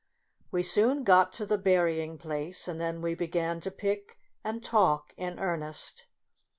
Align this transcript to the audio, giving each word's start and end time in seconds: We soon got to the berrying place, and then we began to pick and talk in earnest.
We 0.49 0.63
soon 0.63 1.03
got 1.03 1.31
to 1.33 1.45
the 1.45 1.59
berrying 1.59 2.17
place, 2.17 2.67
and 2.67 2.81
then 2.81 3.03
we 3.03 3.13
began 3.13 3.59
to 3.59 3.69
pick 3.69 4.17
and 4.43 4.63
talk 4.63 5.13
in 5.15 5.37
earnest. 5.37 6.07